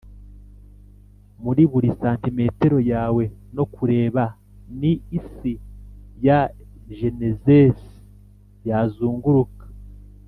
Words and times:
muri 1.43 1.63
buri 1.71 1.87
santimetero 2.01 2.77
yawe 2.93 3.23
no 3.55 3.63
kureba 3.73 4.23
ni 4.79 4.93
isi 5.17 5.53
ya 6.25 6.39
genezesi 6.97 7.87
yazunguruka, 8.69 9.65